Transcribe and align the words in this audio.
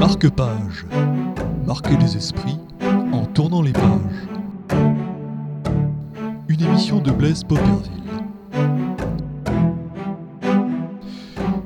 Marque-page. 0.00 0.86
Marquez 1.66 1.94
les 1.98 2.16
esprits 2.16 2.56
en 3.12 3.26
tournant 3.26 3.60
les 3.60 3.74
pages. 3.74 4.28
Une 6.48 6.62
émission 6.62 7.00
de 7.00 7.12
Blaise 7.12 7.44
Popperville. 7.44 7.92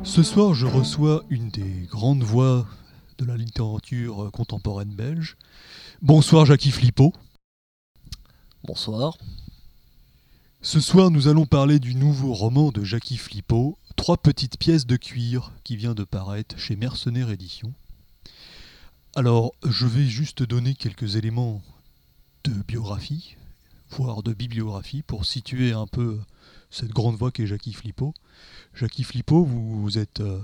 Ce 0.03 0.25
soir, 0.25 0.53
je 0.53 0.67
reçois 0.67 1.23
une 1.31 1.49
des 1.51 1.87
grandes 1.89 2.25
voix 2.25 2.67
de 3.19 3.25
la 3.25 3.37
littérature 3.37 4.31
contemporaine 4.33 4.97
belge. 4.97 5.37
Bonsoir 6.03 6.45
Jackie 6.45 6.73
Flippo. 6.73 7.13
Bonsoir. 8.65 9.17
Ce 10.61 10.81
soir, 10.81 11.13
nous 11.13 11.29
allons 11.29 11.47
parler 11.47 11.79
du 11.79 11.95
nouveau 11.95 12.35
roman 12.35 12.73
de 12.73 12.83
Jackie 12.83 13.17
Flippo, 13.17 13.79
Trois 13.95 14.17
petites 14.17 14.59
pièces 14.59 14.87
de 14.87 14.97
cuir, 14.97 15.53
qui 15.63 15.77
vient 15.77 15.95
de 15.95 16.03
paraître 16.03 16.59
chez 16.59 16.75
Mercenaires 16.75 17.31
Éditions. 17.31 17.73
Alors, 19.17 19.53
je 19.65 19.87
vais 19.87 20.07
juste 20.07 20.43
donner 20.43 20.75
quelques 20.75 21.15
éléments 21.15 21.63
de 22.43 22.51
biographie, 22.51 23.37
voire 23.91 24.25
de 24.25 24.33
bibliographie, 24.33 25.03
pour 25.03 25.25
situer 25.25 25.73
un 25.73 25.87
peu 25.87 26.19
cette 26.69 26.91
grande 26.91 27.15
voix 27.15 27.31
qu'est 27.31 27.47
Jackie 27.47 27.73
Flippo. 27.73 28.13
Jackie 28.75 29.05
Flippo, 29.05 29.45
vous, 29.45 29.99
êtes, 29.99 30.19
euh, 30.19 30.41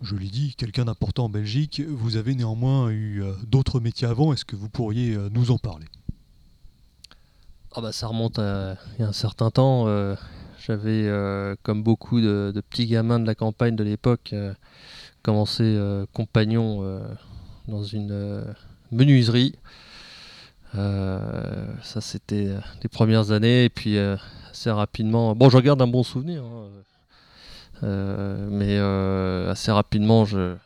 je 0.00 0.16
l'ai 0.16 0.30
dit, 0.30 0.56
quelqu'un 0.56 0.86
d'important 0.86 1.26
en 1.26 1.28
Belgique. 1.28 1.80
Vous 1.86 2.16
avez 2.16 2.34
néanmoins 2.34 2.90
eu 2.90 3.22
euh, 3.22 3.34
d'autres 3.46 3.78
métiers 3.78 4.08
avant. 4.08 4.32
Est-ce 4.32 4.44
que 4.44 4.56
vous 4.56 4.68
pourriez 4.68 5.14
euh, 5.14 5.28
nous 5.30 5.52
en 5.52 5.58
parler? 5.58 5.86
Ah 7.72 7.80
bah, 7.82 7.92
Ça 7.92 8.08
remonte 8.08 8.40
à 8.40 8.76
il 8.98 9.02
y 9.02 9.04
a 9.04 9.08
un 9.08 9.12
certain 9.12 9.52
temps. 9.52 9.86
J'avais, 10.66 11.08
comme 11.62 11.84
beaucoup 11.84 12.20
de, 12.20 12.52
petits 12.68 12.86
gamins 12.86 13.20
de 13.20 13.26
la 13.26 13.36
campagne 13.36 13.76
de 13.76 13.84
l'époque, 13.84 14.34
commencé 15.22 15.78
compagnon 16.12 17.00
dans 17.68 17.82
une 17.84 18.44
menuiserie. 18.90 19.54
ça, 20.74 22.00
c'était 22.00 22.50
les 22.82 22.88
premières 22.88 23.30
années. 23.30 23.64
Et 23.64 23.68
puis, 23.68 23.98
assez 24.52 24.70
rapidement. 24.70 25.34
Bon, 25.34 25.48
je 25.48 25.56
regarde 25.56 25.80
un 25.82 25.86
bon 25.86 26.02
souvenir, 26.02 26.44
hein. 26.44 26.68
euh, 27.82 28.48
mais 28.50 28.76
euh, 28.78 29.50
assez 29.50 29.72
rapidement, 29.72 30.24
je, 30.24 30.56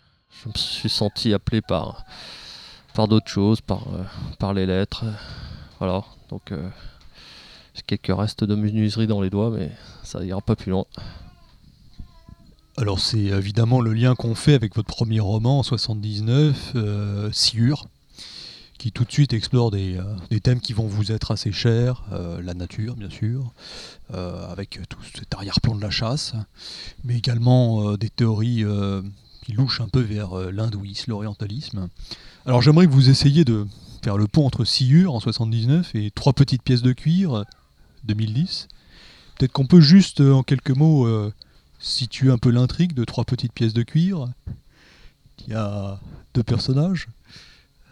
me 0.44 0.52
suis 0.54 0.88
senti 0.91 1.32
appelé 1.32 1.62
par, 1.62 2.04
par 2.94 3.08
d'autres 3.08 3.28
choses, 3.28 3.60
par, 3.60 3.86
euh, 3.94 4.02
par 4.38 4.54
les 4.54 4.66
lettres. 4.66 5.04
Voilà, 5.78 6.04
donc 6.30 6.52
j'ai 7.74 7.82
quelques 7.86 8.16
restes 8.16 8.44
de 8.44 8.54
menuiserie 8.54 9.06
dans 9.06 9.20
les 9.20 9.30
doigts, 9.30 9.50
mais 9.50 9.70
ça 10.02 10.22
ira 10.24 10.41
pas 10.41 10.56
plus 10.56 10.72
loin. 10.72 10.84
Alors 12.78 13.00
c'est 13.00 13.19
évidemment 13.19 13.80
le 13.80 13.94
lien 13.94 14.14
qu'on 14.14 14.34
fait 14.34 14.52
avec 14.52 14.77
votre 14.77 14.88
premier 14.88 15.19
roman 15.19 15.60
en 15.60 15.62
79, 15.62 16.72
euh, 16.74 17.30
qui 18.77 18.92
tout 18.92 19.05
de 19.05 19.10
suite 19.10 19.32
explore 19.32 19.70
des, 19.70 19.96
euh, 19.96 20.38
thèmes 20.41 20.60
qui 20.60 20.74
vont 20.74 20.86
vous 20.86 21.10
être 21.10 21.30
assez 21.30 21.52
chers, 21.52 22.04
euh, 22.12 22.42
la 22.42 22.52
nature 22.52 22.94
bien 22.94 23.08
sûr, 23.08 23.50
euh, 24.12 24.47
avec 24.52 24.78
tout 24.91 24.98
cet 25.14 25.32
arrière-plan 25.32 25.74
de 25.74 25.80
la 25.80 25.88
chasse, 25.88 26.34
mais 27.02 27.16
également 27.16 27.97
des 27.97 28.10
théories 28.10 28.64
qui 29.42 29.52
louchent 29.52 29.80
un 29.80 29.88
peu 29.88 30.00
vers 30.00 30.36
l'hindouisme, 30.52 31.12
l'orientalisme. 31.12 31.88
Alors 32.44 32.60
j'aimerais 32.60 32.86
que 32.86 32.92
vous 32.92 33.08
essayiez 33.08 33.47
de 33.47 33.66
faire 34.04 34.19
le 34.19 34.27
pont 34.27 34.44
entre 34.44 34.66
Sciure 34.66 35.14
en 35.14 35.20
79 35.20 35.94
et 35.94 36.10
Trois 36.10 36.34
petites 36.34 36.62
pièces 36.62 36.82
de 36.82 36.92
cuir 36.92 37.44
2010. 38.04 38.69
Peut-être 39.38 39.52
qu'on 39.52 39.66
peut 39.66 39.80
juste 39.80 40.20
en 40.20 40.42
quelques 40.42 40.77
mots 40.77 41.08
situer 41.78 42.30
un 42.30 42.38
peu 42.38 42.50
l'intrigue 42.50 42.94
de 42.94 43.05
Trois 43.05 43.24
petites 43.24 43.52
pièces 43.52 43.74
de 43.74 43.82
cuir. 43.82 44.28
Il 45.46 45.52
y 45.52 45.55
a 45.55 46.00
deux 46.34 46.42
personnages, 46.42 47.08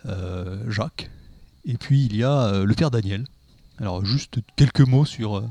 euh, 0.06 0.70
Jacques, 0.70 1.10
et 1.64 1.76
puis 1.76 2.04
il 2.04 2.16
y 2.16 2.24
a 2.24 2.46
euh, 2.46 2.64
le 2.64 2.74
père 2.74 2.90
Daniel. 2.90 3.26
Alors 3.78 4.04
juste 4.04 4.38
quelques 4.56 4.80
mots 4.80 5.04
sur, 5.04 5.38
euh, 5.38 5.48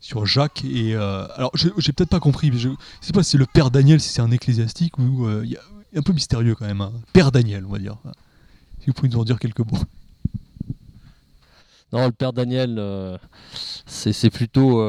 sur 0.00 0.26
Jacques 0.26 0.64
et 0.64 0.94
alors 0.94 1.52
j'ai 1.54 1.92
peut-être 1.92 2.10
pas 2.10 2.20
compris, 2.20 2.50
mais 2.50 2.58
je 2.58 2.70
sais 3.00 3.12
pas 3.12 3.22
si 3.22 3.30
c'est 3.30 3.38
le 3.38 3.46
père 3.46 3.70
Daniel, 3.70 4.00
si 4.00 4.10
c'est 4.10 4.22
un 4.22 4.30
ecclésiastique 4.30 4.98
ou 4.98 5.28
il 5.42 5.50
y 5.50 5.58
un 5.96 6.02
peu 6.02 6.12
mystérieux 6.12 6.54
quand 6.54 6.66
même. 6.66 6.80
Hein. 6.80 6.92
Père 7.12 7.32
Daniel, 7.32 7.64
on 7.64 7.70
va 7.70 7.78
dire. 7.78 7.96
Si 8.80 8.86
vous 8.86 8.92
pouvez 8.92 9.08
nous 9.08 9.18
en 9.18 9.24
dire 9.24 9.38
quelques 9.38 9.60
mots. 9.60 9.78
Non, 11.92 12.06
le 12.06 12.12
père 12.12 12.32
Daniel, 12.32 13.18
c'est 13.86 14.30
plutôt 14.30 14.82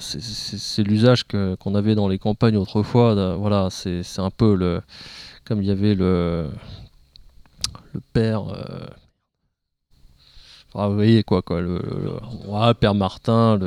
c'est 0.00 0.82
l'usage 0.82 1.24
qu'on 1.24 1.74
avait 1.74 1.94
dans 1.94 2.08
les 2.08 2.18
campagnes 2.18 2.56
autrefois. 2.56 3.36
voilà, 3.36 3.68
c'est 3.70 4.02
un 4.18 4.30
peu 4.30 4.54
le 4.54 4.80
comme 5.44 5.62
il 5.62 5.68
y 5.68 5.70
avait 5.70 5.94
le 5.94 6.50
le 7.92 8.00
père. 8.12 8.48
Euh, 8.48 8.86
vous 10.74 10.94
voyez 10.94 11.22
quoi, 11.24 11.42
quoi, 11.42 11.60
le, 11.60 11.80
père 12.78 12.94
Martin. 12.94 13.58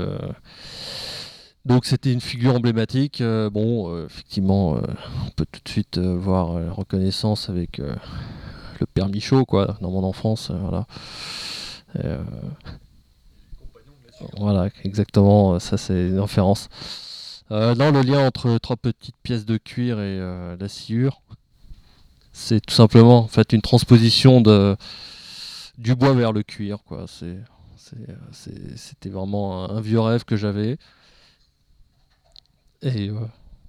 Donc 1.65 1.85
c'était 1.85 2.11
une 2.11 2.21
figure 2.21 2.55
emblématique. 2.55 3.21
Euh, 3.21 3.49
bon, 3.49 3.93
euh, 3.93 4.05
effectivement, 4.05 4.73
on 5.25 5.29
peut 5.35 5.45
tout 5.51 5.61
de 5.63 5.69
suite 5.69 5.97
voir 5.97 6.59
la 6.59 6.71
reconnaissance 6.71 7.49
avec 7.49 7.77
le 7.77 8.85
père 8.93 9.09
Michaud, 9.09 9.45
quoi, 9.45 9.77
dans 9.81 9.91
mon 9.91 10.03
enfance, 10.03 10.51
voilà. 10.51 10.85
Voilà, 14.37 14.69
exactement. 14.83 15.59
Ça, 15.59 15.77
c'est 15.77 16.09
une 16.09 16.19
référence. 16.19 16.69
non, 17.49 17.91
le 17.91 18.01
lien 18.01 18.25
entre 18.25 18.57
trois 18.57 18.77
petites 18.77 19.17
pièces 19.23 19.45
de 19.45 19.57
cuir 19.57 19.99
et 19.99 20.19
la 20.57 20.67
sciure, 20.67 21.21
c'est 22.33 22.61
tout 22.65 22.73
simplement 22.73 23.19
en 23.19 23.27
fait 23.27 23.53
une 23.53 23.61
transposition 23.61 24.41
de 24.41 24.75
du 25.77 25.95
bois 25.95 26.13
vers 26.13 26.31
le 26.31 26.43
cuir 26.43 26.79
c'est 27.07 27.37
c'était 28.75 29.09
vraiment 29.09 29.69
un, 29.69 29.81
vieux 29.81 29.99
rêve 29.99 30.23
que 30.23 30.37
j'avais 30.37 30.77
et 32.81 33.09
euh, 33.09 33.15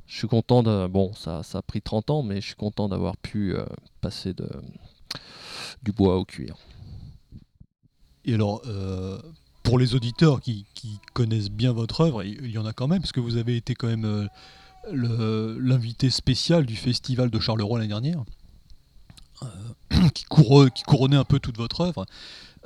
je 0.06 0.16
suis 0.16 0.28
content 0.28 0.62
de 0.62 0.86
bon 0.86 1.12
ça, 1.14 1.42
ça 1.42 1.58
a 1.58 1.62
pris 1.62 1.82
30 1.82 2.10
ans 2.10 2.22
mais 2.22 2.40
je 2.40 2.46
suis 2.46 2.54
content 2.54 2.88
d'avoir 2.88 3.16
pu 3.16 3.54
euh, 3.54 3.64
passer 4.00 4.32
de 4.32 4.48
du 5.82 5.92
bois 5.92 6.18
au 6.18 6.24
cuir 6.24 6.56
et 8.24 8.34
alors 8.34 8.62
euh, 8.66 9.20
pour 9.62 9.78
les 9.78 9.94
auditeurs 9.94 10.40
qui, 10.40 10.66
connaissent 11.12 11.50
bien 11.50 11.72
votre 11.72 12.00
œuvre 12.00 12.24
il 12.24 12.50
y 12.50 12.58
en 12.58 12.66
a 12.66 12.72
quand 12.72 12.88
même 12.88 13.00
parce 13.00 13.12
que 13.12 13.20
vous 13.20 13.36
avez 13.36 13.56
été 13.56 13.74
quand 13.74 13.86
même 13.86 14.28
l'invité 14.90 16.10
spécial 16.10 16.66
du 16.66 16.74
festival 16.74 17.30
de 17.30 17.38
Charleroi 17.38 17.78
l'année 17.78 17.88
dernière 17.88 18.24
euh, 19.42 20.08
qui, 20.14 20.24
couronnait 20.24 21.16
un 21.16 21.24
peu 21.24 21.38
toute 21.38 21.56
votre 21.56 21.82
œuvre. 21.82 22.06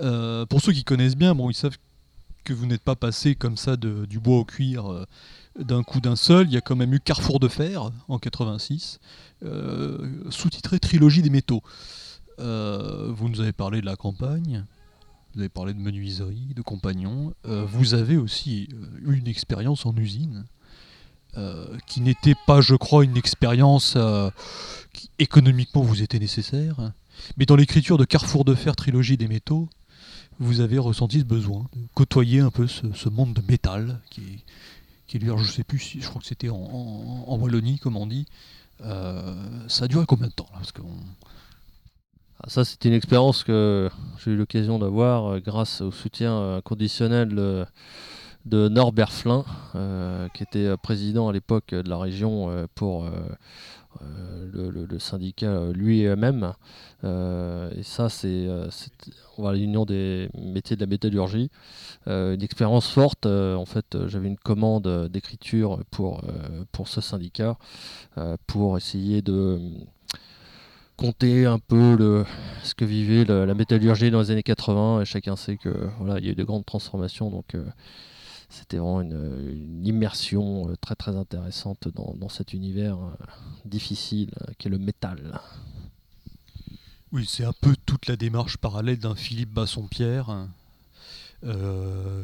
Euh, 0.00 0.46
pour 0.46 0.60
ceux 0.60 0.72
qui 0.72 0.84
connaissent 0.84 1.16
bien, 1.16 1.34
bon, 1.34 1.50
ils 1.50 1.54
savent 1.54 1.76
que 2.44 2.52
vous 2.52 2.66
n'êtes 2.66 2.82
pas 2.82 2.94
passé 2.94 3.34
comme 3.34 3.56
ça 3.56 3.76
du 3.76 4.20
bois 4.20 4.38
au 4.38 4.44
cuir 4.44 4.90
euh, 4.90 5.04
d'un 5.58 5.82
coup 5.82 6.00
d'un 6.00 6.16
seul. 6.16 6.46
Il 6.46 6.52
y 6.52 6.56
a 6.56 6.60
quand 6.60 6.76
même 6.76 6.94
eu 6.94 7.00
Carrefour 7.00 7.40
de 7.40 7.48
fer 7.48 7.90
en 8.08 8.18
86, 8.18 9.00
sous-titré 10.30 10.78
Trilogie 10.78 11.22
des 11.22 11.30
métaux. 11.30 11.62
vous 12.38 13.28
nous 13.28 13.40
avez 13.40 13.52
parlé 13.52 13.80
de 13.80 13.86
la 13.86 13.96
campagne, 13.96 14.64
vous 15.36 15.42
avez 15.42 15.50
parlé 15.50 15.74
de 15.74 15.78
menuiserie, 15.78 16.54
de 16.56 16.62
compagnons. 16.62 17.34
vous 17.44 17.92
avez 17.92 18.16
aussi 18.16 18.70
eu 19.04 19.14
une 19.14 19.28
expérience 19.28 19.84
en 19.84 19.94
usine. 19.96 20.46
qui 21.86 22.00
n'était 22.00 22.34
pas, 22.46 22.62
je 22.62 22.74
crois, 22.74 23.04
une 23.04 23.18
expérience 23.18 23.98
qui 24.94 25.10
économiquement 25.18 25.82
vous 25.82 26.02
était 26.02 26.18
nécessaire. 26.18 26.92
Mais 27.36 27.46
dans 27.46 27.56
l'écriture 27.56 27.98
de 27.98 28.04
Carrefour 28.04 28.44
de 28.44 28.54
fer, 28.54 28.74
trilogie 28.76 29.16
des 29.16 29.28
métaux, 29.28 29.68
vous 30.38 30.60
avez 30.60 30.78
ressenti 30.78 31.20
ce 31.20 31.24
besoin 31.24 31.66
de 31.74 31.86
côtoyer 31.94 32.40
un 32.40 32.50
peu 32.50 32.66
ce, 32.66 33.08
monde 33.08 33.34
de 33.34 33.42
métal 33.48 34.00
qui 34.10 34.20
est, 34.20 34.38
qui 35.06 35.16
est 35.16 35.38
je 35.38 35.50
sais 35.50 35.64
plus 35.64 35.78
si 35.78 36.00
je 36.00 36.08
crois 36.08 36.20
que 36.20 36.26
c'était 36.26 36.48
en, 36.48 37.36
Wallonie 37.38 37.78
comme 37.78 37.96
on 37.96 38.06
dit. 38.06 38.26
Euh, 38.82 39.34
ça 39.68 39.84
a 39.84 39.88
duré 39.88 40.04
combien 40.06 40.26
de 40.26 40.32
temps 40.32 40.48
là? 40.52 40.58
Parce 40.58 40.72
ça 42.46 42.64
c'était 42.64 42.88
une 42.88 42.94
expérience 42.94 43.44
que 43.44 43.90
j'ai 44.18 44.32
eu 44.32 44.36
l'occasion 44.36 44.78
d'avoir 44.78 45.26
euh, 45.26 45.40
grâce 45.40 45.80
au 45.80 45.90
soutien 45.90 46.60
conditionnel 46.64 47.66
de 48.44 48.68
Norbert 48.68 49.12
Flin, 49.12 49.44
euh, 49.74 50.28
qui 50.34 50.42
était 50.42 50.76
président 50.76 51.28
à 51.28 51.32
l'époque 51.32 51.74
de 51.74 51.88
la 51.88 51.98
région 51.98 52.66
pour 52.74 53.08
euh, 54.02 54.86
le, 54.88 54.98
syndicat 54.98 55.66
lui-même. 55.72 56.52
Euh, 57.04 57.70
et 57.76 57.82
ça, 57.82 58.08
c'est 58.08 58.48
l'union 59.38 59.84
des 59.84 60.28
métiers 60.38 60.76
de 60.76 60.80
la 60.80 60.86
métallurgie. 60.86 61.50
Euh, 62.08 62.34
une 62.34 62.42
expérience 62.42 62.88
forte. 62.88 63.26
en 63.26 63.64
fait, 63.66 63.96
j'avais 64.06 64.28
une 64.28 64.38
commande 64.38 65.08
d'écriture 65.08 65.80
pour 65.90 66.22
ce 66.86 67.00
syndicat 67.00 67.56
pour 68.46 68.76
essayer 68.76 69.22
de 69.22 69.60
compter 70.96 71.46
un 71.46 71.58
peu 71.58 71.96
le, 71.96 72.24
ce 72.62 72.74
que 72.74 72.84
vivait 72.84 73.24
la 73.24 73.54
métallurgie 73.54 74.10
dans 74.10 74.20
les 74.20 74.30
années 74.30 74.42
80 74.42 75.02
et 75.02 75.04
chacun 75.04 75.36
sait 75.36 75.56
que 75.56 75.88
voilà 75.98 76.18
il 76.18 76.24
y 76.24 76.28
a 76.28 76.32
eu 76.32 76.34
de 76.34 76.44
grandes 76.44 76.64
transformations 76.64 77.30
donc 77.30 77.56
c'était 78.48 78.78
vraiment 78.78 79.02
une, 79.02 79.84
immersion 79.84 80.74
très 80.80 80.94
très 80.94 81.16
intéressante 81.16 81.88
dans, 81.88 82.28
cet 82.28 82.52
univers 82.54 82.98
difficile 83.64 84.30
qui 84.58 84.68
est 84.68 84.70
le 84.70 84.78
métal. 84.78 85.38
Oui, 87.12 87.24
c'est 87.26 87.44
un 87.44 87.52
peu 87.52 87.74
toute 87.86 88.08
la 88.08 88.16
démarche 88.16 88.56
parallèle 88.56 88.98
d'un 88.98 89.14
Philippe 89.14 89.50
Bassompierre, 89.50 90.30
euh, 90.30 90.44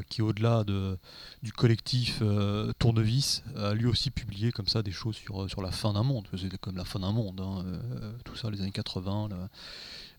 qui 0.08 0.22
au-delà 0.22 0.64
de, 0.64 0.98
du 1.42 1.52
collectif 1.52 2.18
euh, 2.22 2.72
Tournevis, 2.78 3.42
a 3.56 3.74
lui 3.74 3.86
aussi 3.86 4.10
publié 4.10 4.52
comme 4.52 4.68
ça 4.68 4.82
des 4.82 4.92
choses 4.92 5.16
sur, 5.16 5.48
sur 5.48 5.62
la 5.62 5.70
fin 5.70 5.92
d'un 5.92 6.02
monde. 6.02 6.28
C'était 6.36 6.58
comme 6.58 6.76
la 6.76 6.84
fin 6.84 7.00
d'un 7.00 7.12
monde, 7.12 7.40
hein, 7.40 7.64
euh, 7.66 8.12
tout 8.24 8.36
ça, 8.36 8.50
les 8.50 8.60
années 8.60 8.70
80. 8.70 9.28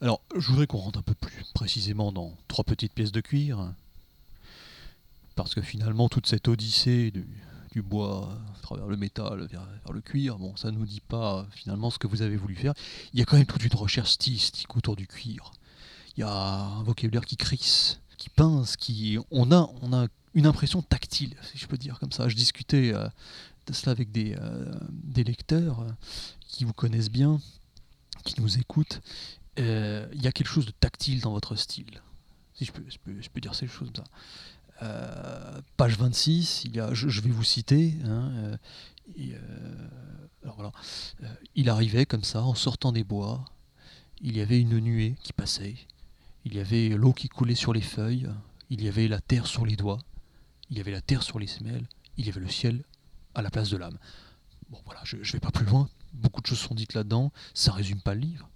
Alors, 0.02 0.22
je 0.38 0.48
voudrais 0.48 0.68
qu'on 0.68 0.80
rentre 0.80 1.00
un 1.00 1.04
peu 1.04 1.14
plus 1.14 1.44
précisément 1.54 2.12
dans 2.12 2.36
trois 2.48 2.64
petites 2.64 2.94
pièces 2.94 3.12
de 3.12 3.22
cuir, 3.22 3.74
parce 5.36 5.56
que 5.56 5.62
finalement, 5.62 6.10
toute 6.10 6.28
cette 6.28 6.48
odyssée 6.48 7.12
du, 7.12 7.82
bois 7.82 8.30
à 8.56 8.62
travers 8.62 8.86
le 8.86 8.98
métal 8.98 9.48
vers, 9.48 9.66
le 9.92 10.02
cuir. 10.02 10.38
Bon, 10.38 10.56
ça 10.56 10.70
nous 10.70 10.86
dit 10.86 11.02
pas 11.02 11.48
finalement 11.52 11.90
ce 11.90 11.98
que 11.98 12.06
vous 12.06 12.22
avez 12.22 12.36
voulu 12.36 12.56
faire. 12.56 12.74
Il 13.14 13.20
y 13.20 13.24
a 13.24 13.26
quand 13.26 13.38
même 13.38 13.48
toute 13.48 13.64
une 13.64 13.76
recherche 13.76 14.12
stylistique 14.12 14.76
autour 14.76 14.96
du 14.96 15.08
cuir. 15.08 15.52
Il 16.16 16.20
y 16.20 16.24
a 16.24 16.32
un 16.32 16.84
vocabulaire 16.84 17.26
qui 17.26 17.38
crisse, 17.38 18.00
qui 18.18 18.30
pince, 18.30 18.78
qui 18.78 19.18
on 19.32 19.52
a 19.52 19.70
on 19.82 19.94
a 19.94 20.08
une 20.34 20.46
impression 20.46 20.82
tactile, 20.82 21.36
si 21.44 21.58
je 21.58 21.68
peux 21.68 21.78
dire 21.78 22.00
comme 22.00 22.12
ça. 22.12 22.28
Je 22.28 22.36
discutais 22.36 22.94
euh, 22.94 23.08
de 23.68 23.74
cela 23.74 23.92
avec 23.92 24.12
des, 24.12 24.36
euh, 24.40 24.74
lecteurs 25.16 25.82
euh, 25.82 25.92
qui 26.48 26.66
vous 26.66 26.74
connaissent 26.74 27.12
bien, 27.12 27.40
qui 28.24 28.42
nous 28.42 28.58
écoutent. 28.58 29.02
il 29.58 30.22
y 30.22 30.28
a 30.28 30.32
quelque 30.32 30.48
chose 30.48 30.66
de 30.66 30.72
tactile 30.72 31.22
dans 31.22 31.32
votre 31.32 31.56
style, 31.56 32.02
si 32.56 32.66
je 32.66 32.72
peux, 32.72 32.84
je 32.88 32.98
peux, 32.98 33.22
je 33.22 33.30
peux 33.30 33.42
dire 33.42 33.56
ces 33.56 33.68
choses 33.68 33.92
comme 33.94 34.06
ça. 34.06 34.12
Page 35.78 35.98
26, 35.98 36.66
il 36.66 36.80
a, 36.80 36.94
je, 36.94 37.22
vais 37.22 37.30
vous 37.30 37.44
citer. 37.44 37.94
Hein, 38.06 38.58
alors 40.44 40.56
voilà, 40.56 40.72
il 41.56 41.70
arrivait 41.70 42.06
comme 42.06 42.24
ça, 42.24 42.44
en 42.44 42.56
sortant 42.56 42.92
des 42.92 43.04
bois. 43.04 43.46
Il 44.22 44.38
y 44.38 44.42
avait 44.42 44.60
une 44.60 44.80
nuée 44.80 45.16
qui 45.24 45.32
passait. 45.32 45.76
Il 46.46 46.56
y 46.56 46.60
avait 46.60 46.90
l'eau 46.90 47.14
qui 47.14 47.30
coulait 47.30 47.56
sur 47.56 47.74
les 47.74 47.82
feuilles. 47.82 48.30
Il 48.70 48.84
y 48.84 48.88
avait 48.88 49.08
la 49.08 49.22
terre 49.22 49.48
sur 49.48 49.66
les 49.66 49.76
doigts. 49.76 50.00
Il 50.70 50.78
y 50.78 50.82
avait 50.82 50.92
la 50.92 51.02
terre 51.02 51.24
sur 51.24 51.40
les 51.40 51.48
semelles. 51.48 51.88
Il 52.18 52.26
y 52.26 52.30
avait 52.30 52.42
le 52.42 52.50
ciel 52.50 52.84
à 53.36 53.42
la 53.42 53.50
place 53.50 53.70
de 53.70 53.78
l'âme. 53.78 53.98
Bon 54.70 54.80
voilà, 54.86 55.02
je 55.04 55.18
ne 55.18 55.24
vais 55.24 55.40
pas 55.40 55.52
plus 55.52 55.66
loin. 55.66 55.90
Beaucoup 56.14 56.42
de 56.42 56.48
choses 56.48 56.60
sont 56.60 56.76
dites 56.76 56.94
là-dedans. 56.94 57.32
Ça 57.54 57.72
résume 57.72 58.02
pas 58.02 58.14
le 58.14 58.22
livre. 58.22 58.50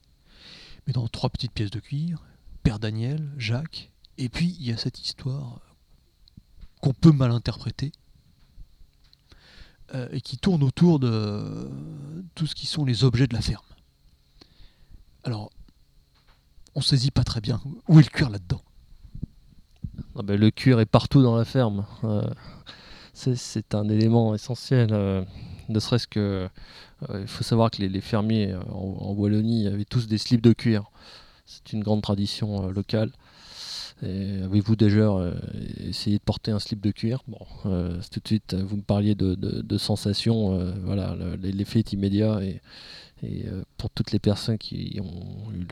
Mais 0.86 0.94
dans 0.94 1.08
trois 1.08 1.30
petites 1.30 1.52
pièces 1.52 1.72
de 1.72 1.80
cuir, 1.80 2.24
Père 2.64 2.80
Daniel, 2.80 3.30
Jacques, 3.38 3.92
et 4.18 4.30
puis 4.30 4.56
il 4.60 4.66
y 4.66 4.72
a 4.72 4.78
cette 4.78 5.00
histoire 5.00 5.62
qu'on 6.82 6.94
peut 6.94 7.12
mal 7.12 7.32
interpréter 7.32 7.92
euh, 9.94 10.08
et 10.12 10.22
qui 10.22 10.38
tourne 10.38 10.64
autour 10.64 11.00
de 11.00 11.70
tout 12.36 12.48
ce 12.48 12.56
qui 12.56 12.68
sont 12.68 12.86
les 12.86 13.04
objets 13.04 13.28
de 13.28 13.34
la 13.34 13.42
ferme. 13.42 13.66
Alors, 15.24 15.52
on 16.78 16.82
saisit 16.82 17.10
pas 17.10 17.24
très 17.24 17.42
bien 17.42 17.60
où 17.88 18.00
est 18.00 18.04
le 18.04 18.10
cuir 18.10 18.30
là-dedans. 18.30 18.62
Ah 20.16 20.22
ben, 20.22 20.40
le 20.40 20.52
cuir 20.52 20.80
est 20.80 20.86
partout 20.86 21.24
dans 21.24 21.36
la 21.36 21.44
ferme. 21.44 21.86
Euh, 22.04 22.30
c'est 23.14 23.74
un 23.74 23.90
élément 23.90 24.36
essentiel. 24.36 24.90
Euh, 24.92 25.24
ne 25.70 25.80
serait-ce 25.80 26.08
que. 26.08 26.48
Il 27.14 27.28
faut 27.28 27.44
savoir 27.44 27.72
que 27.72 27.82
les, 27.82 28.02
fermiers 28.02 28.56
en, 28.70 29.12
Wallonie 29.14 29.68
avaient 29.68 29.86
tous 29.86 30.08
des 30.08 30.18
slips 30.18 30.42
de 30.42 30.54
cuir. 30.54 30.92
C'est 31.46 31.74
une 31.74 31.84
grande 31.84 32.02
tradition 32.02 32.70
locale. 32.70 33.12
Avez-vous 34.04 34.76
déjà 34.76 35.10
euh, 35.10 35.34
essayé 35.80 36.18
de 36.18 36.24
porter 36.24 36.52
un 36.52 36.60
slip 36.60 36.82
de 36.82 36.92
cuir? 36.92 37.24
Bon, 37.28 37.40
euh, 37.66 38.00
tout 38.12 38.20
de 38.20 38.28
suite, 38.28 38.54
vous 38.54 38.78
me 38.78 38.84
parliez 38.84 39.16
de, 39.16 39.78
sensations. 39.78 40.54
Euh, 40.54 40.72
voilà, 40.84 41.16
l'effet 41.42 41.80
est 41.80 41.94
immédiat 41.94 42.40
et, 42.44 42.62
et 43.24 43.46
pour 43.78 43.90
toutes 43.90 44.12
les 44.12 44.20
personnes 44.20 44.60
qui 44.60 45.00
ont 45.02 45.52
eu 45.52 45.66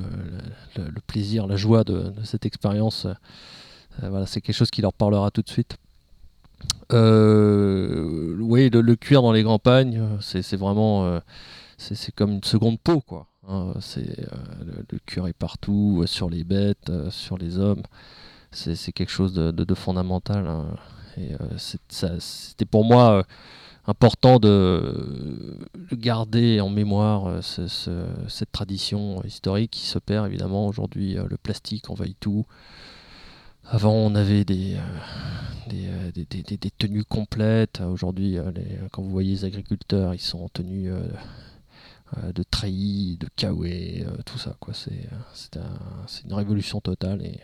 le, 0.78 1.02
plaisir, 1.06 1.46
la 1.46 1.56
joie 1.56 1.84
de, 1.84 2.12
cette 2.24 2.48
expérience, 2.48 3.06
voilà, 4.02 4.26
c'est 4.26 4.42
quelque 4.42 4.56
chose 4.56 4.72
qui 4.72 4.82
leur 4.82 4.94
parlera 4.94 5.30
tout 5.30 5.44
de 5.44 5.50
suite. 5.50 5.78
oui, 6.92 8.70
le, 8.72 8.96
cuir 8.96 9.22
dans 9.22 9.34
les 9.34 9.44
campagnes, 9.44 10.02
c'est 10.22 10.56
vraiment, 10.56 11.22
c'est 11.78 12.14
comme 12.16 12.32
une 12.32 12.44
seconde 12.44 12.80
peau, 12.80 13.02
quoi. 13.02 13.28
Hein, 13.48 13.74
c'est 13.80 14.28
le, 14.92 15.00
cuir 15.06 15.28
est 15.28 15.34
partout, 15.34 16.04
sur 16.06 16.30
les 16.30 16.44
bêtes, 16.44 16.92
sur 17.10 17.38
les 17.38 17.58
hommes 17.58 17.84
c'est 18.56 18.92
quelque 18.92 19.12
chose 19.12 19.34
de, 19.34 19.76
fondamental. 19.76 20.48
Hein. 20.48 20.66
Et 21.18 21.34
euh, 21.34 22.18
c'était 22.20 22.66
pour 22.66 22.84
moi 22.84 23.12
euh, 23.12 23.24
important 23.88 24.40
de, 24.40 25.60
garder 25.94 26.60
en 26.60 26.70
mémoire 26.70 27.28
euh, 27.28 27.42
cette 27.42 28.52
tradition 28.52 29.22
historique 29.24 29.72
qui 29.72 29.86
se 29.86 30.00
perd 30.00 30.26
évidemment. 30.26 30.68
Aujourd'hui, 30.68 31.16
le 31.16 31.38
plastique 31.38 31.90
envahit 31.90 32.18
tout. 32.20 32.46
Avant, 33.68 33.94
on 33.94 34.14
avait 34.14 34.46
des, 34.46 34.78
des, 35.68 36.72
tenues 36.78 37.04
complètes. 37.04 37.82
Aujourd'hui, 37.82 38.38
quand 38.92 39.02
vous 39.02 39.10
voyez 39.10 39.32
les 39.32 39.46
agriculteurs, 39.46 40.14
ils 40.14 40.20
sont 40.20 40.44
en 40.44 40.50
tenue 40.50 40.92
de 42.34 42.44
treillis, 42.44 43.18
de 43.18 43.28
kawaii, 43.36 44.06
tout 44.26 44.38
ça. 44.38 44.58
C'est 44.74 46.24
une 46.24 46.34
révolution 46.34 46.80
totale. 46.82 47.22
Et 47.24 47.40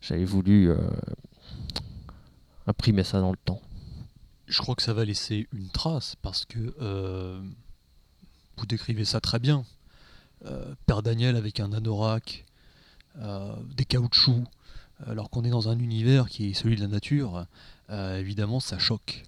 j'avais 0.00 0.24
voulu 0.24 0.70
euh, 0.70 0.78
imprimer 2.66 3.04
ça 3.04 3.20
dans 3.20 3.30
le 3.30 3.38
temps. 3.44 3.60
Je 4.46 4.60
crois 4.60 4.74
que 4.74 4.82
ça 4.82 4.94
va 4.94 5.04
laisser 5.04 5.46
une 5.52 5.68
trace 5.68 6.16
parce 6.22 6.44
que 6.44 6.74
euh, 6.80 7.40
vous 8.56 8.66
décrivez 8.66 9.04
ça 9.04 9.20
très 9.20 9.38
bien. 9.38 9.64
Euh, 10.46 10.74
Père 10.86 11.02
Daniel 11.02 11.36
avec 11.36 11.60
un 11.60 11.72
anorak, 11.72 12.44
des 13.76 13.84
caoutchoucs, 13.84 14.46
alors 15.04 15.30
qu'on 15.30 15.44
est 15.44 15.50
dans 15.50 15.68
un 15.68 15.78
univers 15.78 16.28
qui 16.28 16.50
est 16.50 16.54
celui 16.54 16.76
de 16.76 16.80
la 16.80 16.86
nature, 16.86 17.46
évidemment 17.90 18.60
ça 18.60 18.78
choque. 18.78 19.24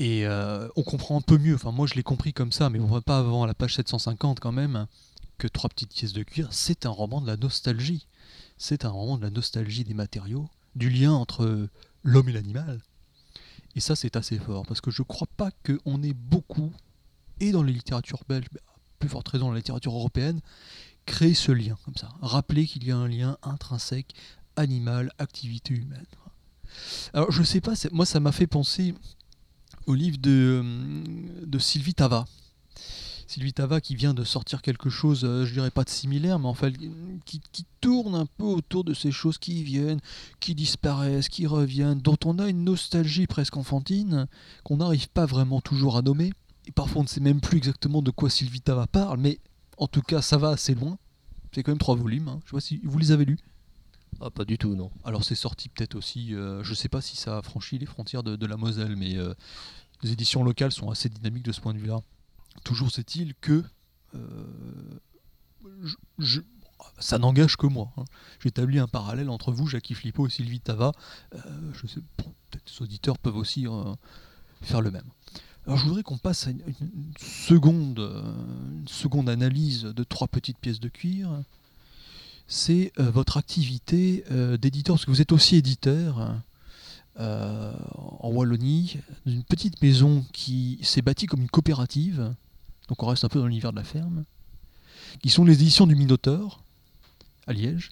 Et 0.00 0.26
on 0.76 0.82
comprend 0.82 1.18
un 1.18 1.20
peu 1.20 1.38
mieux, 1.38 1.54
enfin 1.54 1.70
moi 1.70 1.86
je 1.86 1.94
l'ai 1.94 2.02
compris 2.02 2.32
comme 2.32 2.52
ça, 2.52 2.70
mais 2.70 2.80
on 2.80 2.86
va 2.86 3.00
pas 3.02 3.18
avant 3.18 3.46
la 3.46 3.54
page 3.54 3.76
750 3.76 4.40
quand 4.40 4.52
même, 4.52 4.86
que 5.38 5.46
Trois 5.46 5.70
petites 5.70 5.92
pièces 5.92 6.12
de 6.12 6.22
cuir, 6.22 6.48
c'est 6.50 6.86
un 6.86 6.90
roman 6.90 7.20
de 7.20 7.26
la 7.26 7.36
nostalgie 7.36 8.06
c'est 8.60 8.84
un 8.84 8.90
roman 8.90 9.16
de 9.16 9.22
la 9.22 9.30
nostalgie 9.30 9.84
des 9.84 9.94
matériaux, 9.94 10.48
du 10.76 10.90
lien 10.90 11.12
entre 11.12 11.68
l'homme 12.04 12.28
et 12.28 12.32
l'animal. 12.32 12.82
Et 13.74 13.80
ça, 13.80 13.96
c'est 13.96 14.16
assez 14.16 14.38
fort, 14.38 14.66
parce 14.66 14.82
que 14.82 14.90
je 14.90 15.00
ne 15.00 15.06
crois 15.06 15.28
pas 15.38 15.50
qu'on 15.64 16.02
ait 16.02 16.12
beaucoup, 16.12 16.70
et 17.40 17.52
dans 17.52 17.62
les 17.62 17.72
littératures 17.72 18.22
belges, 18.28 18.48
plus 18.98 19.08
forte 19.08 19.28
raison 19.28 19.46
dans 19.46 19.52
la 19.52 19.58
littérature 19.58 19.94
européenne, 19.94 20.40
créé 21.06 21.32
ce 21.32 21.52
lien 21.52 21.78
comme 21.86 21.96
ça. 21.96 22.10
Rappeler 22.20 22.66
qu'il 22.66 22.84
y 22.84 22.90
a 22.92 22.98
un 22.98 23.08
lien 23.08 23.38
intrinsèque 23.42 24.12
animal, 24.56 25.10
activité 25.18 25.72
humaine. 25.72 26.04
Alors, 27.14 27.32
je 27.32 27.42
sais 27.42 27.62
pas, 27.62 27.72
moi, 27.92 28.04
ça 28.04 28.20
m'a 28.20 28.32
fait 28.32 28.46
penser 28.46 28.94
au 29.86 29.94
livre 29.94 30.18
de, 30.18 30.62
de 31.44 31.58
Sylvie 31.58 31.94
Tava, 31.94 32.26
Sylvie 33.30 33.52
Tava 33.52 33.80
qui 33.80 33.94
vient 33.94 34.12
de 34.12 34.24
sortir 34.24 34.60
quelque 34.60 34.90
chose, 34.90 35.20
euh, 35.22 35.46
je 35.46 35.52
dirais 35.52 35.70
pas 35.70 35.84
de 35.84 35.88
similaire, 35.88 36.40
mais 36.40 36.48
en 36.48 36.54
fait 36.54 36.74
qui, 37.24 37.40
tourne 37.80 38.16
un 38.16 38.26
peu 38.26 38.44
autour 38.44 38.82
de 38.82 38.92
ces 38.92 39.12
choses 39.12 39.38
qui 39.38 39.62
viennent, 39.62 40.00
qui 40.40 40.56
disparaissent, 40.56 41.28
qui 41.28 41.46
reviennent, 41.46 42.00
dont 42.00 42.18
on 42.24 42.40
a 42.40 42.48
une 42.48 42.64
nostalgie 42.64 43.28
presque 43.28 43.56
enfantine, 43.56 44.26
qu'on 44.64 44.78
n'arrive 44.78 45.08
pas 45.08 45.26
vraiment 45.26 45.60
toujours 45.60 45.96
à 45.96 46.02
nommer. 46.02 46.32
Et 46.66 46.72
parfois 46.72 47.00
on 47.00 47.04
ne 47.04 47.08
sait 47.08 47.20
même 47.20 47.40
plus 47.40 47.56
exactement 47.56 48.02
de 48.02 48.10
quoi 48.10 48.30
Sylvie 48.30 48.60
Tava 48.60 48.88
parle, 48.88 49.20
mais 49.20 49.38
en 49.78 49.86
tout 49.86 50.02
cas 50.02 50.22
ça 50.22 50.36
va 50.36 50.48
assez 50.48 50.74
loin. 50.74 50.98
C'est 51.52 51.62
quand 51.62 51.70
même 51.70 51.78
trois 51.78 51.96
volumes, 51.96 52.28
hein. 52.28 52.40
je 52.44 52.50
sais 52.50 52.56
pas 52.56 52.60
si 52.60 52.80
vous 52.82 52.98
les 52.98 53.12
avez 53.12 53.24
lus. 53.24 53.38
Ah, 54.20 54.30
pas 54.30 54.44
du 54.44 54.58
tout, 54.58 54.74
non. 54.74 54.90
Alors 55.04 55.24
c'est 55.24 55.34
sorti 55.34 55.70
peut-être 55.70 55.94
aussi, 55.94 56.34
euh, 56.34 56.62
je 56.62 56.74
sais 56.74 56.90
pas 56.90 57.00
si 57.00 57.16
ça 57.16 57.38
a 57.38 57.42
franchi 57.42 57.78
les 57.78 57.86
frontières 57.86 58.22
de, 58.22 58.46
la 58.46 58.56
Moselle, 58.58 58.94
mais 58.96 59.16
euh, 59.16 59.32
les 60.02 60.12
éditions 60.12 60.44
locales 60.44 60.72
sont 60.72 60.90
assez 60.90 61.08
dynamiques 61.08 61.44
de 61.44 61.52
ce 61.52 61.60
point 61.60 61.72
de 61.72 61.78
vue-là. 61.78 62.00
Toujours 62.62 62.90
est-il 62.98 63.34
que 63.34 63.64
euh, 64.14 64.44
ça 66.98 67.16
n'engage 67.16 67.56
que 67.56 67.66
moi. 67.66 67.92
Hein. 67.96 68.04
J'établis 68.42 68.78
un 68.78 68.88
parallèle 68.88 69.30
entre 69.30 69.52
vous, 69.52 69.66
Jackie 69.66 69.94
Flippo 69.94 70.26
et 70.26 70.30
Sylvie 70.30 70.60
Tava. 70.60 70.92
Euh, 71.34 71.38
je 71.72 71.86
sais, 71.86 72.00
peut-être 72.18 72.70
les 72.70 72.82
auditeurs 72.82 73.18
peuvent 73.18 73.36
aussi 73.36 73.66
faire 74.60 74.82
le 74.82 74.90
même. 74.90 75.08
Alors 75.66 75.78
je 75.78 75.84
voudrais 75.84 76.02
qu'on 76.02 76.18
passe 76.18 76.46
à 76.46 76.50
une, 76.50 76.62
seconde, 77.18 78.00
une 78.00 78.88
seconde 78.88 79.30
analyse 79.30 79.84
de 79.84 80.04
trois 80.04 80.28
petites 80.28 80.58
pièces 80.58 80.80
de 80.80 80.88
cuir. 80.88 81.42
C'est 82.52 82.92
votre 82.98 83.36
activité 83.36 84.24
d'éditeur, 84.60 84.96
parce 84.96 85.04
que 85.04 85.10
vous 85.12 85.22
êtes 85.22 85.32
aussi 85.32 85.54
éditeur. 85.54 86.34
Euh, 87.20 87.72
en 88.20 88.30
Wallonie, 88.30 88.96
d'une 89.26 89.42
petite 89.42 89.82
maison 89.82 90.24
qui 90.32 90.78
s'est 90.82 91.02
bâtie 91.02 91.26
comme 91.26 91.42
une 91.42 91.50
coopérative, 91.50 92.34
donc 92.88 93.02
on 93.02 93.06
reste 93.06 93.24
un 93.24 93.28
peu 93.28 93.38
dans 93.40 93.46
l'univers 93.46 93.72
de 93.72 93.76
la 93.76 93.84
ferme, 93.84 94.24
qui 95.22 95.28
sont 95.28 95.44
les 95.44 95.54
éditions 95.54 95.86
du 95.86 95.96
Minotaure, 95.96 96.62
à 97.46 97.52
Liège. 97.52 97.90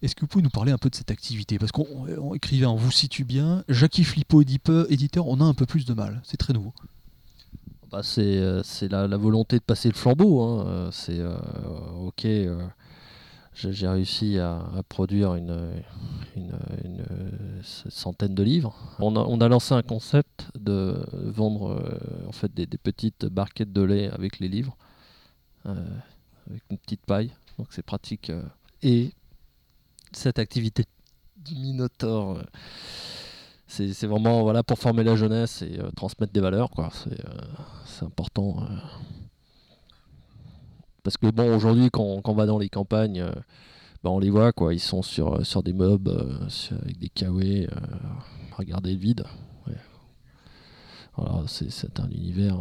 Est-ce 0.00 0.14
que 0.14 0.22
vous 0.22 0.28
pouvez 0.28 0.42
nous 0.42 0.50
parler 0.50 0.72
un 0.72 0.78
peu 0.78 0.88
de 0.88 0.94
cette 0.94 1.10
activité? 1.10 1.58
Parce 1.58 1.72
qu'on 1.72 2.32
écrivait, 2.32 2.64
on 2.64 2.76
vous 2.76 2.92
situe 2.92 3.24
bien, 3.24 3.64
Jackie 3.68 4.04
Flippo, 4.04 4.40
éditeur, 4.40 5.26
on 5.26 5.40
a 5.40 5.44
un 5.44 5.54
peu 5.54 5.66
plus 5.66 5.84
de 5.84 5.92
mal, 5.92 6.22
c'est 6.24 6.38
très 6.38 6.54
nouveau. 6.54 6.72
bah, 7.90 8.02
c'est 8.02 8.88
la, 8.88 9.08
la, 9.08 9.16
volonté 9.18 9.58
de 9.58 9.64
passer 9.64 9.88
le 9.88 9.94
flambeau. 9.94 10.42
Hein. 10.42 10.88
C'est 10.90 11.20
ok 12.00 12.26
j'ai 13.58 13.88
réussi 13.88 14.38
à, 14.38 14.62
produire 14.88 15.34
une, 15.34 15.72
centaine 17.88 18.34
de 18.34 18.42
livres. 18.42 18.74
On 19.00 19.16
a, 19.16 19.20
on 19.20 19.40
a, 19.40 19.48
lancé 19.48 19.74
un 19.74 19.82
concept 19.82 20.46
de 20.58 21.04
vendre 21.12 21.70
euh, 21.72 22.28
en 22.28 22.32
fait 22.32 22.52
des, 22.54 22.66
petites 22.66 23.26
barquettes 23.26 23.72
de 23.72 23.82
lait 23.82 24.08
avec 24.10 24.38
les 24.38 24.48
livres, 24.48 24.76
euh, 25.66 25.74
avec 26.48 26.62
une 26.70 26.78
petite 26.78 27.04
paille, 27.04 27.32
donc 27.58 27.68
c'est 27.70 27.82
pratique. 27.84 28.30
Euh. 28.30 28.42
et 28.82 29.12
cette 30.12 30.38
activité 30.38 30.84
du 31.36 31.54
Minotaur, 31.56 32.38
c'est 33.66 34.06
vraiment 34.06 34.42
voilà, 34.42 34.62
pour 34.62 34.78
former 34.78 35.04
la 35.04 35.16
jeunesse 35.16 35.62
et 35.62 35.78
transmettre 35.96 36.32
des 36.32 36.40
valeurs. 36.40 36.70
C'est 37.84 38.04
important. 38.04 38.66
Parce 41.08 41.16
que 41.16 41.30
bon, 41.30 41.56
aujourd'hui, 41.56 41.88
quand, 41.90 42.20
on 42.22 42.34
va 42.34 42.44
dans 42.44 42.58
les 42.58 42.68
campagnes, 42.68 43.22
euh, 43.22 43.32
bah, 44.04 44.10
on 44.10 44.18
les 44.18 44.28
voit, 44.28 44.52
quoi. 44.52 44.74
Ils 44.74 44.78
sont 44.78 45.00
sur, 45.00 45.36
euh, 45.36 45.42
sur 45.42 45.62
des 45.62 45.72
mobs, 45.72 46.06
euh, 46.06 46.76
avec 46.82 46.98
des 46.98 47.08
kawaii, 47.08 47.66
regarder 48.54 48.92
le 48.92 48.98
vide. 48.98 49.24
C'est 51.46 51.98
un 51.98 52.10
univers 52.10 52.58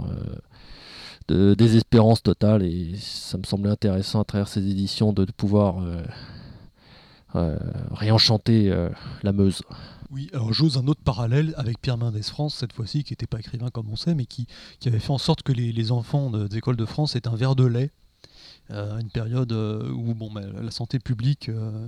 de 1.28 1.56
désespérance 1.56 2.24
totale 2.24 2.64
et 2.64 2.96
ça 2.96 3.38
me 3.38 3.44
semblait 3.44 3.70
intéressant 3.70 4.22
à 4.22 4.24
travers 4.24 4.48
ces 4.48 4.66
éditions 4.66 5.12
de, 5.12 5.26
pouvoir 5.26 5.84
réenchanter 7.92 8.74
la 9.24 9.34
Meuse. 9.34 9.62
Oui, 10.10 10.30
alors 10.34 10.54
j'ose 10.54 10.78
un 10.78 10.88
autre 10.88 11.02
parallèle 11.04 11.54
avec 11.58 11.82
Pierre 11.82 11.98
Mendès 11.98 12.24
France, 12.24 12.56
cette 12.56 12.72
fois-ci, 12.72 13.04
qui 13.04 13.12
n'était 13.12 13.28
pas 13.28 13.40
écrivain 13.40 13.70
comme 13.70 13.90
on 13.90 13.98
sait, 13.98 14.16
mais 14.16 14.26
qui, 14.26 14.48
avait 14.86 15.00
fait 15.00 15.12
en 15.12 15.18
sorte 15.18 15.44
que 15.44 15.52
les, 15.52 15.92
enfants 15.92 16.32
des 16.32 16.58
écoles 16.58 16.78
de 16.78 16.86
France 16.86 17.18
aient 17.18 17.28
un 17.28 17.36
verre 17.36 17.56
de 17.58 17.66
lait 17.66 17.92
euh, 18.72 19.00
une 19.00 19.10
période 19.10 19.52
euh, 19.54 19.90
où 19.92 20.14
bon, 20.14 20.34
la 20.36 20.72
santé 20.72 21.00
publique 21.00 21.48
euh, 21.48 21.88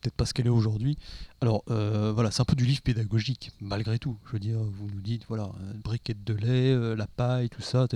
peut-être 0.00 0.14
pas 0.14 0.24
ce 0.24 0.32
qu'elle 0.32 0.46
est 0.46 0.50
aujourd'hui. 0.50 0.96
Alors 1.40 1.64
voilà, 1.66 2.30
c'est 2.30 2.40
un 2.40 2.46
peu 2.46 2.56
du 2.56 2.66
livre 2.66 2.82
pédagogique, 2.82 3.52
malgré 3.60 3.98
tout. 3.98 4.16
Je 4.26 4.32
veux 4.32 4.38
dire, 4.38 4.58
vous 4.58 4.88
nous 4.94 5.00
dites, 5.00 5.24
voilà, 5.28 5.50
une 5.74 6.24
de 6.24 6.34
lait, 6.34 6.96
la 6.96 7.06
paille, 7.06 7.48
tout 7.48 7.62
ça, 7.62 7.86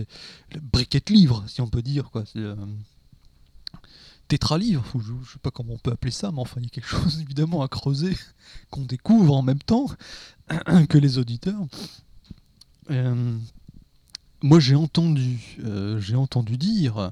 briquette 0.73 1.11
livre, 1.11 1.45
si 1.47 1.61
on 1.61 1.69
peut 1.69 1.83
dire, 1.83 2.11
quoi. 2.11 2.25
Tétra-livre, 4.27 4.85
je, 4.95 5.13
ne 5.13 5.25
sais 5.25 5.39
pas 5.43 5.51
comment 5.51 5.75
on 5.75 5.79
peut 5.79 5.91
appeler 5.91 6.11
ça, 6.11 6.31
mais 6.33 6.41
enfin, 6.41 6.61
il 6.61 6.65
y 6.65 6.67
a 6.67 6.71
quelque 6.71 6.89
chose 6.89 7.21
évidemment 7.23 7.63
à 7.63 7.69
creuser, 7.69 8.17
qu'on 8.71 8.85
découvre 8.85 9.35
en 9.35 9.43
même 9.43 9.63
temps 9.63 9.87
que 10.89 10.97
les 10.97 11.19
auditeurs. 11.19 11.61
moi, 14.43 14.61
j'ai 14.61 14.77
entendu, 14.77 15.59
j'ai 15.99 16.17
entendu 16.17 16.57
dire 16.57 17.11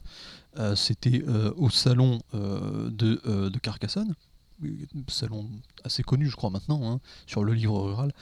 c'était 0.74 1.22
euh, 1.26 1.52
au 1.56 1.70
salon 1.70 2.20
euh, 2.34 2.90
de, 2.90 3.58
Carcassonne, 3.58 4.14
salon 5.08 5.48
assez 5.84 6.02
connu 6.02 6.28
je 6.28 6.36
crois 6.36 6.50
maintenant, 6.50 6.90
hein, 6.90 7.00
sur 7.26 7.44
le 7.44 7.52
livre 7.52 7.78
rural, 7.78 8.12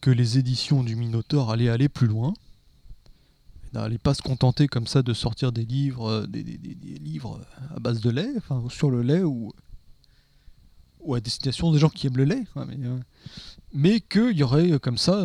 que 0.00 0.10
les 0.10 0.36
éditions 0.36 0.82
du 0.82 0.96
Minotaure 0.96 1.52
allaient 1.52 1.68
aller 1.68 1.88
plus 1.88 2.08
loin, 2.08 2.34
n'allaient 3.72 3.98
pas 3.98 4.14
se 4.14 4.22
contenter 4.22 4.66
comme 4.66 4.88
ça 4.88 5.02
de 5.02 5.14
sortir 5.14 5.52
des 5.52 5.64
livres, 5.64 6.26
des, 6.26 6.42
livres 6.42 7.40
à 7.76 7.78
base 7.78 8.00
de 8.00 8.10
lait, 8.10 8.30
enfin 8.36 8.64
sur 8.68 8.90
le 8.90 9.02
lait 9.02 9.22
ou, 9.22 9.52
à 11.14 11.20
destination 11.20 11.70
des 11.70 11.78
gens 11.78 11.88
qui 11.88 12.08
aiment 12.08 12.16
le 12.16 12.24
lait, 12.24 12.42
mais, 12.56 12.76
mais 13.72 14.00
qu'il 14.00 14.36
y 14.36 14.42
aurait 14.42 14.80
comme 14.80 14.98
ça 14.98 15.24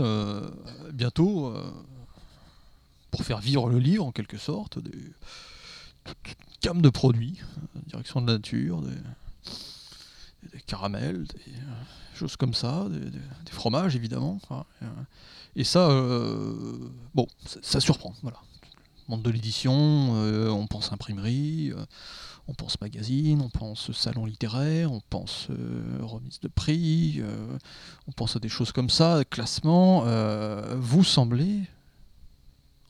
bientôt, 0.94 1.52
pour 3.10 3.24
faire 3.24 3.40
vivre 3.40 3.68
le 3.68 3.80
livre 3.80 4.06
en 4.06 4.12
quelque 4.12 4.38
sorte, 4.38 4.78
des, 4.78 4.94
toute 6.06 6.38
gamme 6.62 6.82
de 6.82 6.90
produits, 6.90 7.40
euh, 7.76 7.80
direction 7.88 8.22
de 8.22 8.28
la 8.28 8.34
nature, 8.34 8.82
des, 8.82 10.62
caramels, 10.62 11.26
des 11.28 11.52
euh, 11.52 11.84
choses 12.16 12.38
comme 12.38 12.54
ça, 12.54 12.88
des, 12.90 13.52
fromages 13.52 13.96
évidemment. 13.96 14.40
Euh, 14.52 14.88
et 15.56 15.64
ça, 15.64 15.88
bon, 17.14 17.28
ça, 17.62 17.80
surprend. 17.80 18.14
Voilà. 18.22 18.40
Monde 19.08 19.22
de 19.22 19.30
l'édition, 19.30 19.72
on 19.74 20.68
pense 20.68 20.92
imprimerie, 20.92 21.72
on 22.48 22.54
pense 22.54 22.82
magazine, 22.82 23.42
on 23.42 23.50
pense 23.50 23.92
salon 23.92 24.26
littéraire, 24.26 24.92
on 24.92 25.02
pense 25.10 25.48
remise 26.02 26.40
de 26.42 26.48
prix, 26.48 27.22
on 28.08 28.12
pense 28.12 28.36
à 28.36 28.40
des 28.40 28.50
choses 28.50 28.72
comme 28.72 28.90
ça, 28.90 29.24
classement. 29.30 30.04
vous 30.76 31.04
semblez, 31.04 31.62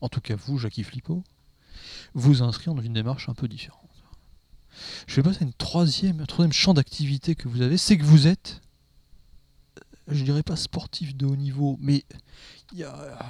en 0.02 0.10
tout 0.10 0.22
cas 0.22 0.36
vous, 0.36 0.58
Jackie 0.58 0.84
Flippo, 0.84 1.22
vous 2.16 2.42
inscrire 2.42 2.74
dans 2.74 2.82
une 2.82 2.94
démarche 2.94 3.30
un 3.30 3.34
peu 3.34 3.48
différente. 3.48 3.82
Je 5.08 5.16
vais 5.16 5.24
passer 5.24 5.44
à 5.44 5.44
une 5.44 5.54
troisième, 5.54 6.22
un 6.22 6.26
troisième 6.26 6.54
champ 6.54 6.74
d'activité 6.74 7.36
que 7.36 7.48
vous 7.48 7.62
avez, 7.62 7.78
c'est 7.78 7.98
que 7.98 8.04
vous 8.04 8.28
êtes, 8.28 8.62
je 10.08 10.24
dirais 10.24 10.44
pas 10.44 10.56
sportif 10.56 11.16
de 11.16 11.26
haut 11.26 11.36
niveau, 11.36 11.78
mais 11.80 12.04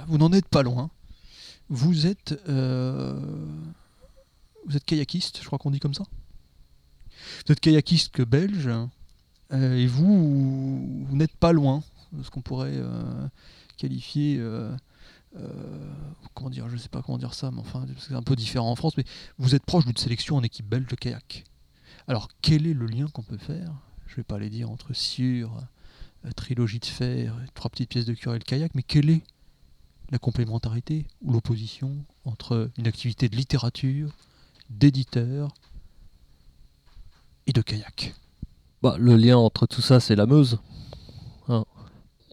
vous 0.06 0.18
n'en 0.18 0.32
êtes 0.32 0.48
pas 0.48 0.62
loin. 0.62 0.90
Vous 1.68 2.06
êtes, 2.06 2.40
euh, 2.48 3.20
vous 4.66 4.76
êtes 4.76 4.84
kayakiste, 4.84 5.40
je 5.40 5.46
crois 5.46 5.58
qu'on 5.58 5.72
dit 5.72 5.80
comme 5.80 5.94
ça. 5.94 6.04
Vous 7.44 7.52
êtes 7.52 7.60
kayakiste 7.60 8.20
belge, 8.22 8.70
euh, 9.52 9.76
et 9.76 9.86
vous, 9.86 11.04
vous 11.06 11.16
n'êtes 11.16 11.36
pas 11.36 11.52
loin 11.52 11.82
de 12.12 12.22
ce 12.22 12.30
qu'on 12.30 12.40
pourrait 12.40 12.76
euh, 12.76 13.28
qualifier 13.76 14.40
comment 16.34 16.50
dire, 16.50 16.68
je 16.68 16.76
sais 16.76 16.88
pas 16.88 17.02
comment 17.02 17.18
dire 17.18 17.34
ça, 17.34 17.50
mais 17.50 17.60
enfin, 17.60 17.86
c'est 17.98 18.14
un 18.14 18.22
peu 18.22 18.36
différent 18.36 18.70
en 18.70 18.76
France, 18.76 18.96
mais 18.96 19.04
vous 19.38 19.54
êtes 19.54 19.64
proche 19.64 19.84
d'une 19.84 19.96
sélection 19.96 20.36
en 20.36 20.42
équipe 20.42 20.66
belge 20.66 20.86
de 20.86 20.94
kayak. 20.94 21.44
Alors, 22.08 22.28
quel 22.42 22.66
est 22.66 22.74
le 22.74 22.86
lien 22.86 23.08
qu'on 23.08 23.22
peut 23.22 23.38
faire 23.38 23.72
Je 24.06 24.16
vais 24.16 24.22
pas 24.22 24.36
aller 24.36 24.50
dire 24.50 24.70
entre 24.70 24.94
Sur, 24.94 25.56
euh, 26.24 26.30
Trilogie 26.36 26.78
de 26.78 26.86
fer, 26.86 27.36
trois 27.54 27.70
petites 27.70 27.88
pièces 27.90 28.04
de 28.04 28.14
cuir 28.14 28.34
et 28.34 28.38
le 28.38 28.44
kayak, 28.44 28.74
mais 28.74 28.82
quelle 28.82 29.10
est 29.10 29.22
la 30.10 30.18
complémentarité 30.18 31.06
ou 31.22 31.32
l'opposition 31.32 32.04
entre 32.24 32.70
une 32.78 32.86
activité 32.86 33.28
de 33.28 33.36
littérature, 33.36 34.14
d'éditeur 34.70 35.52
et 37.46 37.52
de 37.52 37.62
kayak? 37.62 38.14
Bah, 38.82 38.96
Le 38.98 39.16
lien 39.16 39.36
entre 39.36 39.66
tout 39.66 39.82
ça, 39.82 40.00
c'est 40.00 40.16
la 40.16 40.26
Meuse. 40.26 40.58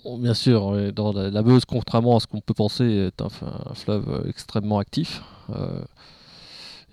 Hein 0.05 0.17
bien 0.19 0.33
sûr, 0.33 0.71
la, 0.71 1.43
Meuse, 1.43 1.65
contrairement 1.65 2.17
à 2.17 2.19
ce 2.19 2.27
qu'on 2.27 2.41
peut 2.41 2.53
penser, 2.53 2.83
est 2.83 3.21
un, 3.21 3.29
fleuve 3.29 4.09
euh, 4.09 4.29
extrêmement 4.29 4.79
actif. 4.79 5.21
Euh, 5.49 5.83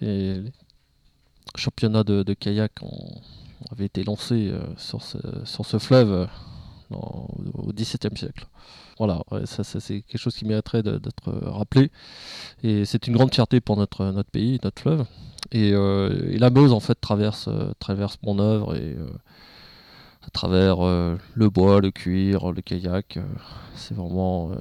et 0.01 0.35
les 0.35 0.53
championnats 1.57 2.05
de, 2.05 2.35
kayak 2.35 2.73
ont, 2.83 3.21
avaient 3.71 3.87
été 3.87 4.05
lancés 4.05 4.51
euh, 4.51 4.61
sur, 4.77 5.03
ce, 5.03 5.79
fleuve 5.79 6.29
au 6.91 7.73
XVIIe 7.73 8.17
siècle. 8.17 8.47
Voilà, 8.99 9.23
c'est 9.47 10.03
quelque 10.03 10.19
chose 10.19 10.37
qui 10.37 10.45
mériterait 10.45 10.83
d'être 10.83 11.33
rappelé. 11.45 11.91
Et 12.63 12.85
c'est 12.85 13.07
une 13.07 13.15
grande 13.15 13.35
fierté 13.35 13.61
pour 13.61 13.77
notre, 13.77 14.23
pays, 14.31 14.59
notre 14.63 14.83
fleuve. 14.83 15.07
Et, 15.53 15.73
la 15.73 16.51
Meuse, 16.51 16.73
en 16.73 16.81
fait, 16.81 17.01
traverse, 17.01 17.49
traverse 17.79 18.19
mon 18.23 18.39
œuvre 18.39 18.77
à 20.23 20.31
travers 20.31 20.81
euh, 20.81 21.17
le 21.35 21.49
bois, 21.49 21.81
le 21.81 21.91
cuir, 21.91 22.53
le 22.53 22.61
kayak. 22.61 23.17
Euh, 23.17 23.27
c'est 23.75 23.95
vraiment 23.95 24.53
euh, 24.53 24.57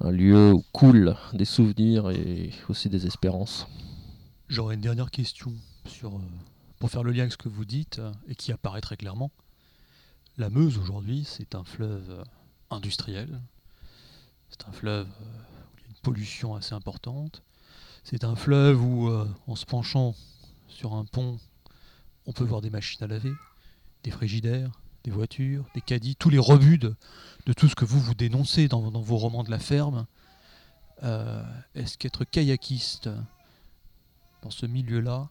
un 0.00 0.10
lieu 0.10 0.52
où 0.52 0.64
coulent 0.72 1.16
des 1.32 1.44
souvenirs 1.44 2.10
et 2.10 2.50
aussi 2.68 2.88
des 2.88 3.06
espérances. 3.06 3.66
J'aurais 4.48 4.74
une 4.74 4.80
dernière 4.80 5.10
question 5.10 5.52
sur, 5.86 6.20
pour 6.78 6.90
faire 6.90 7.02
le 7.02 7.12
lien 7.12 7.20
avec 7.20 7.32
ce 7.32 7.38
que 7.38 7.48
vous 7.48 7.64
dites 7.64 8.00
et 8.28 8.34
qui 8.34 8.52
apparaît 8.52 8.82
très 8.82 8.96
clairement. 8.96 9.30
La 10.36 10.50
Meuse 10.50 10.78
aujourd'hui, 10.78 11.24
c'est 11.24 11.54
un 11.54 11.64
fleuve 11.64 12.24
industriel. 12.70 13.40
C'est 14.50 14.68
un 14.68 14.72
fleuve 14.72 15.06
où 15.06 15.78
il 15.78 15.82
y 15.82 15.84
a 15.84 15.88
une 15.88 16.02
pollution 16.02 16.54
assez 16.54 16.74
importante. 16.74 17.42
C'est 18.04 18.24
un 18.24 18.36
fleuve 18.36 18.82
où, 18.84 19.08
en 19.46 19.56
se 19.56 19.64
penchant 19.64 20.14
sur 20.68 20.94
un 20.94 21.04
pont, 21.04 21.38
on 22.26 22.32
peut 22.32 22.44
voir 22.44 22.60
des 22.60 22.70
machines 22.70 23.02
à 23.04 23.06
laver, 23.06 23.32
des 24.02 24.10
frigidaires, 24.10 24.70
des 25.04 25.10
voitures, 25.10 25.64
des 25.74 25.80
caddies, 25.80 26.16
tous 26.16 26.30
les 26.30 26.38
rebuts 26.38 26.78
de, 26.78 26.94
tout 27.56 27.68
ce 27.68 27.74
que 27.74 27.84
vous 27.84 28.00
vous 28.00 28.14
dénoncez 28.14 28.68
dans, 28.68 28.80
vos 28.90 29.16
romans 29.16 29.44
de 29.44 29.50
la 29.50 29.58
ferme. 29.58 30.06
Euh, 31.02 31.42
est-ce 31.74 31.98
qu'être 31.98 32.24
kayakiste 32.24 33.08
dans 34.42 34.50
ce 34.50 34.66
milieu-là, 34.66 35.28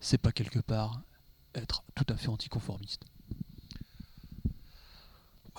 c'est 0.00 0.18
pas 0.18 0.32
quelque 0.32 0.60
part 0.60 1.00
être 1.54 1.82
tout 1.94 2.06
à 2.08 2.16
fait 2.16 2.28
anticonformiste? 2.28 3.04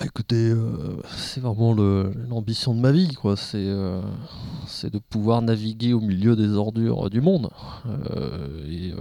Écoutez, 0.01 0.50
euh, 0.50 1.01
c'est 1.18 1.39
vraiment 1.39 1.74
l'ambition 1.74 2.75
de 2.75 2.82
ma 2.82 2.92
vie, 2.92 3.13
quoi. 3.13 3.36
Euh, 3.54 4.01
c'est 4.68 4.92
de 4.92 5.00
pouvoir 5.00 5.42
naviguer 5.42 5.94
au 5.94 6.00
milieu 6.00 6.36
des 6.36 6.50
ordures 6.54 7.10
du 7.10 7.22
monde. 7.22 7.50
Euh, 7.86 8.66
et, 8.68 8.94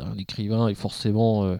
un 0.00 0.18
écrivain 0.18 0.68
est 0.68 0.74
forcément 0.74 1.56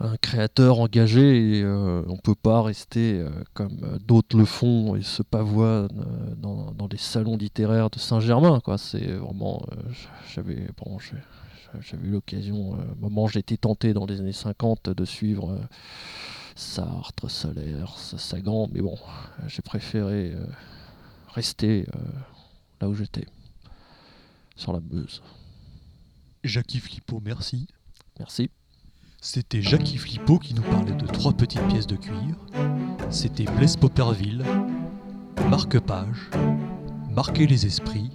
un 0.00 0.16
créateur 0.16 0.80
engagé 0.80 1.58
et 1.58 1.62
euh, 1.62 2.02
on 2.08 2.16
peut 2.16 2.34
pas 2.34 2.62
rester 2.62 3.20
euh, 3.20 3.28
comme 3.52 3.78
euh, 3.82 3.98
d'autres 3.98 4.36
le 4.36 4.46
font 4.46 4.96
et 4.96 5.02
se 5.02 5.22
pavoinent 5.22 5.88
dans, 6.38 6.72
dans 6.72 6.88
des 6.88 6.96
salons 6.96 7.36
littéraires 7.36 7.90
de 7.90 7.98
Saint-Germain 7.98 8.60
c'est 8.78 9.12
vraiment 9.12 9.62
j'avais 10.32 10.68
bon 10.82 10.98
eu 12.02 12.10
l'occasion 12.10 12.74
un 12.74 13.00
moment 13.00 13.28
été 13.28 13.58
tenté 13.58 13.92
dans 13.92 14.06
les 14.06 14.20
années 14.20 14.32
50 14.32 14.90
de 14.90 15.04
suivre 15.04 15.58
Sartre, 16.56 17.30
Solaire, 17.30 17.94
Sagan 17.98 18.68
mais 18.72 18.80
bon 18.80 18.96
j'ai 19.48 19.62
préféré 19.62 20.34
rester 21.34 21.86
là 22.80 22.88
où 22.88 22.94
j'étais 22.94 23.26
sur 24.56 24.72
la 24.72 24.80
Meuse 24.80 25.22
Jacques 26.44 26.78
Flippo 26.78 27.20
merci 27.24 27.66
merci 28.18 28.50
c'était 29.22 29.60
Jackie 29.60 29.98
Flippo 29.98 30.38
qui 30.38 30.54
nous 30.54 30.62
parlait 30.62 30.94
de 30.94 31.06
trois 31.06 31.34
petites 31.34 31.66
pièces 31.68 31.86
de 31.86 31.96
cuir. 31.96 32.36
C'était 33.10 33.44
Blaise 33.44 33.76
Popperville, 33.76 34.42
marque-page, 35.50 36.30
marquer 37.10 37.46
les 37.46 37.66
esprits 37.66 38.10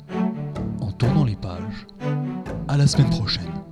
en 0.82 0.92
tournant 0.92 1.24
les 1.24 1.36
pages. 1.36 1.86
À 2.68 2.76
la 2.76 2.88
semaine 2.88 3.12
prochaine. 3.12 3.65